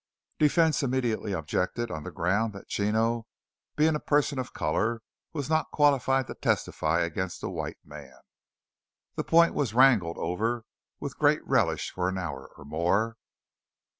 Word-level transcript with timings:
Defence 0.39 0.81
immediately 0.81 1.31
objected 1.31 1.91
on 1.91 2.01
the 2.01 2.09
ground 2.09 2.53
that 2.53 2.67
Chino, 2.67 3.27
being 3.75 3.93
a 3.93 3.99
person 3.99 4.39
of 4.39 4.51
colour, 4.51 5.03
was 5.31 5.47
not 5.47 5.69
qualified 5.69 6.25
to 6.25 6.33
testify 6.33 7.01
against 7.01 7.43
a 7.43 7.49
white 7.49 7.77
man. 7.85 8.17
This 9.15 9.27
point 9.27 9.53
was 9.53 9.75
wrangled 9.75 10.17
over 10.17 10.65
with 10.99 11.19
great 11.19 11.45
relish 11.47 11.91
for 11.91 12.09
an 12.09 12.17
hour 12.17 12.47
or 12.57 12.65
more. 12.65 13.17